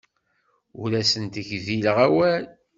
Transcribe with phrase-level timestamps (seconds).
[0.81, 2.45] Ur asent-gdileɣ awal.